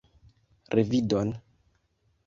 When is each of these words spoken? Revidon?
Revidon? 0.77 1.29